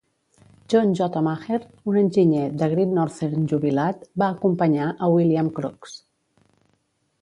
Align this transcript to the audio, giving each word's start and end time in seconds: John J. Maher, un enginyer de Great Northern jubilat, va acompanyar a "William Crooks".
John 0.73 0.95
J. 0.99 1.21
Maher, 1.27 1.59
un 1.91 1.99
enginyer 2.03 2.47
de 2.63 2.71
Great 2.73 2.97
Northern 3.01 3.47
jubilat, 3.55 4.11
va 4.23 4.33
acompanyar 4.39 4.91
a 5.09 5.15
"William 5.19 5.57
Crooks". 5.61 6.01